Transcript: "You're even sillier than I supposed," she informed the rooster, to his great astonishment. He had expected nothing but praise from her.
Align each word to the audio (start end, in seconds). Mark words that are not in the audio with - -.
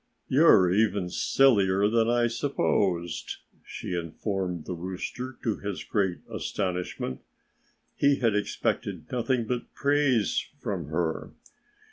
"You're 0.27 0.73
even 0.73 1.11
sillier 1.11 1.87
than 1.87 2.09
I 2.09 2.25
supposed," 2.25 3.35
she 3.63 3.93
informed 3.93 4.65
the 4.65 4.73
rooster, 4.73 5.37
to 5.43 5.57
his 5.57 5.83
great 5.83 6.21
astonishment. 6.27 7.21
He 7.95 8.15
had 8.15 8.35
expected 8.35 9.11
nothing 9.11 9.45
but 9.45 9.71
praise 9.75 10.47
from 10.59 10.87
her. 10.87 11.33